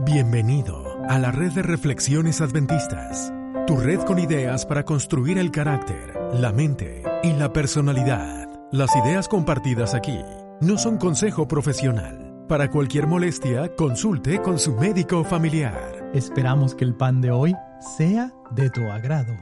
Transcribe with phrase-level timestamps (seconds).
[0.00, 3.32] Bienvenido a la red de reflexiones adventistas,
[3.66, 8.48] tu red con ideas para construir el carácter, la mente y la personalidad.
[8.72, 10.18] Las ideas compartidas aquí
[10.60, 12.46] no son consejo profesional.
[12.48, 16.10] Para cualquier molestia, consulte con su médico familiar.
[16.14, 17.54] Esperamos que el pan de hoy
[17.96, 19.36] sea de tu agrado.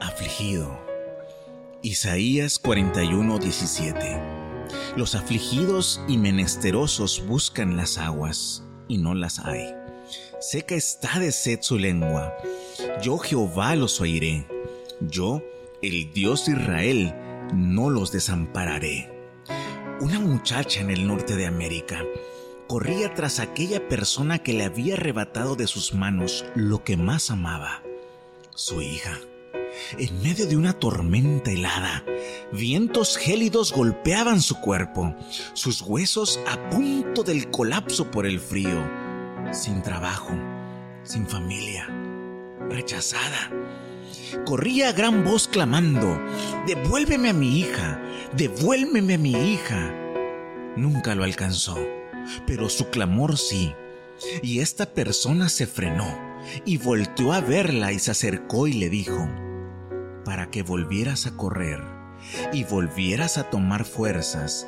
[0.00, 0.76] Afligido.
[1.82, 4.35] Isaías 41, 17.
[4.96, 9.74] Los afligidos y menesterosos buscan las aguas, y no las hay.
[10.40, 12.32] Seca está de sed su lengua.
[13.02, 14.46] Yo Jehová los oiré.
[15.00, 15.42] Yo,
[15.82, 17.14] el Dios de Israel,
[17.52, 19.12] no los desampararé.
[20.00, 22.02] Una muchacha en el norte de América
[22.66, 27.82] corría tras aquella persona que le había arrebatado de sus manos lo que más amaba,
[28.54, 29.18] su hija.
[29.98, 32.04] En medio de una tormenta helada,
[32.52, 35.14] vientos gélidos golpeaban su cuerpo,
[35.52, 38.88] sus huesos a punto del colapso por el frío,
[39.52, 40.32] sin trabajo,
[41.02, 41.86] sin familia,
[42.68, 43.50] rechazada.
[44.44, 46.20] Corría a gran voz clamando,
[46.66, 48.00] devuélveme a mi hija,
[48.36, 49.94] devuélveme a mi hija.
[50.76, 51.78] Nunca lo alcanzó,
[52.46, 53.74] pero su clamor sí.
[54.42, 56.18] Y esta persona se frenó
[56.64, 59.28] y volteó a verla y se acercó y le dijo,
[60.26, 61.80] para que volvieras a correr
[62.52, 64.66] y volvieras a tomar fuerzas,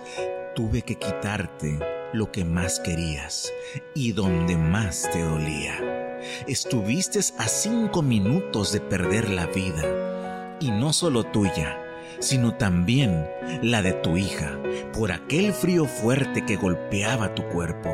[0.54, 1.80] tuve que quitarte
[2.12, 3.52] lo que más querías
[3.92, 6.20] y donde más te dolía.
[6.46, 11.76] Estuviste a cinco minutos de perder la vida, y no solo tuya,
[12.20, 13.26] sino también
[13.60, 14.56] la de tu hija,
[14.92, 17.90] por aquel frío fuerte que golpeaba tu cuerpo.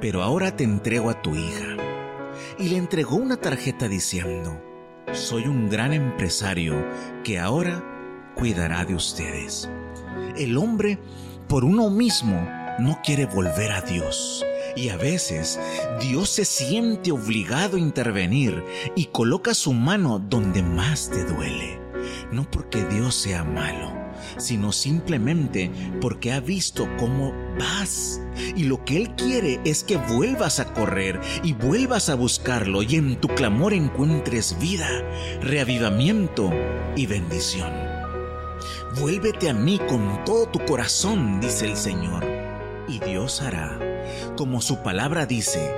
[0.00, 1.76] Pero ahora te entrego a tu hija.
[2.58, 4.58] Y le entregó una tarjeta diciendo,
[5.12, 6.84] soy un gran empresario
[7.22, 7.82] que ahora
[8.34, 9.68] cuidará de ustedes.
[10.36, 10.98] El hombre,
[11.48, 14.44] por uno mismo, no quiere volver a Dios.
[14.76, 15.60] Y a veces
[16.00, 18.64] Dios se siente obligado a intervenir
[18.96, 21.80] y coloca su mano donde más te duele.
[22.32, 23.92] No porque Dios sea malo,
[24.36, 28.20] sino simplemente porque ha visto cómo vas.
[28.56, 32.96] Y lo que Él quiere es que vuelvas a correr y vuelvas a buscarlo y
[32.96, 34.88] en tu clamor encuentres vida,
[35.40, 36.52] reavivamiento
[36.96, 37.72] y bendición.
[39.00, 42.24] Vuélvete a mí con todo tu corazón, dice el Señor,
[42.86, 43.78] y Dios hará,
[44.36, 45.74] como su palabra dice,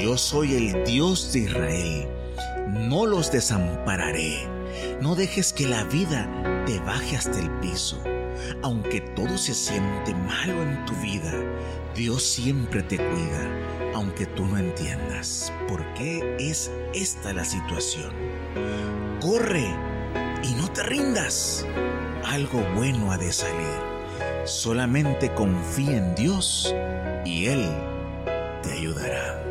[0.00, 2.08] yo soy el Dios de Israel,
[2.88, 4.56] no los desampararé
[5.00, 6.28] no dejes que la vida
[6.66, 8.02] te baje hasta el piso.
[8.62, 11.32] Aunque todo se siente malo en tu vida,
[11.94, 18.12] Dios siempre te cuida, aunque tú no entiendas por qué es esta la situación.
[19.20, 19.66] Corre
[20.42, 21.66] y no te rindas.
[22.24, 23.96] Algo bueno ha de salir.
[24.44, 26.74] Solamente confía en Dios
[27.24, 27.66] y Él
[28.62, 29.42] te ayudará.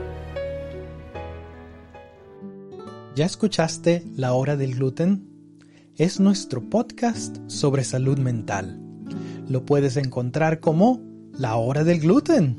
[3.16, 5.35] ¿Ya escuchaste La Hora del Gluten?
[5.98, 8.78] Es nuestro podcast sobre salud mental.
[9.48, 11.00] Lo puedes encontrar como
[11.32, 12.58] La Hora del Gluten.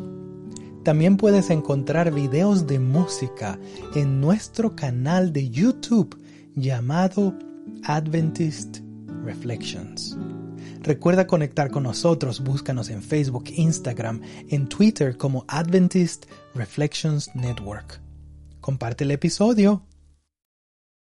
[0.85, 3.59] También puedes encontrar videos de música
[3.95, 6.19] en nuestro canal de YouTube
[6.55, 7.35] llamado
[7.85, 8.79] Adventist
[9.23, 10.17] Reflections.
[10.81, 16.25] Recuerda conectar con nosotros, búscanos en Facebook, Instagram, en Twitter como Adventist
[16.55, 18.01] Reflections Network.
[18.63, 19.83] Comparte el episodio